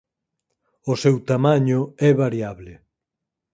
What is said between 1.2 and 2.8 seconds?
tamaño é variable.